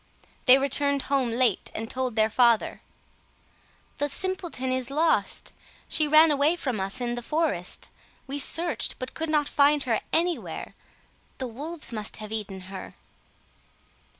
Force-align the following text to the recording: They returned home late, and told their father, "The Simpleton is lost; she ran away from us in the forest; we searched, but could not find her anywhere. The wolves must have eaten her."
They 0.47 0.57
returned 0.57 1.03
home 1.13 1.29
late, 1.29 1.69
and 1.75 1.87
told 1.87 2.15
their 2.15 2.31
father, 2.31 2.81
"The 3.99 4.09
Simpleton 4.09 4.71
is 4.71 4.89
lost; 4.89 5.53
she 5.87 6.07
ran 6.07 6.31
away 6.31 6.55
from 6.55 6.79
us 6.79 6.99
in 6.99 7.13
the 7.13 7.21
forest; 7.21 7.87
we 8.25 8.39
searched, 8.39 8.95
but 8.97 9.13
could 9.13 9.29
not 9.29 9.47
find 9.47 9.83
her 9.83 9.99
anywhere. 10.11 10.73
The 11.37 11.45
wolves 11.45 11.91
must 11.93 12.17
have 12.17 12.31
eaten 12.31 12.61
her." 12.61 12.95